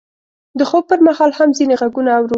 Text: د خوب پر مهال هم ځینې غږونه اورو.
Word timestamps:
د 0.59 0.61
خوب 0.69 0.83
پر 0.89 0.99
مهال 1.07 1.31
هم 1.37 1.49
ځینې 1.57 1.75
غږونه 1.81 2.09
اورو. 2.17 2.29